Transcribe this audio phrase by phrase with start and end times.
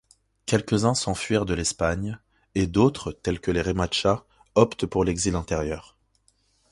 [0.47, 2.17] Quelques-uns s'enfuirent de l'Espagne
[2.55, 5.95] et d'autres, tels que les Remacha opte pour l'exil intérieur.